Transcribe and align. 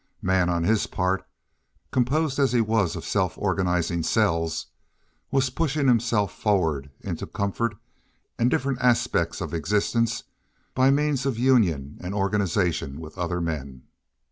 Man, 0.23 0.49
on 0.49 0.63
his 0.63 0.87
part, 0.87 1.27
composed 1.91 2.39
as 2.39 2.53
he 2.53 2.59
was 2.59 2.95
of 2.95 3.05
self 3.05 3.37
organizing 3.37 4.01
cells, 4.01 4.65
was 5.29 5.51
pushing 5.51 5.87
himself 5.87 6.33
forward 6.33 6.89
into 7.01 7.27
comfort 7.27 7.77
and 8.39 8.49
different 8.49 8.79
aspects 8.81 9.41
of 9.41 9.53
existence 9.53 10.23
by 10.73 10.89
means 10.89 11.27
of 11.27 11.37
union 11.37 11.99
and 12.01 12.15
organization 12.15 12.99
with 12.99 13.15
other 13.19 13.39
men. 13.39 13.83